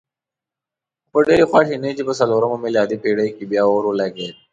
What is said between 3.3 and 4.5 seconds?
کې بیا اور ولګېد.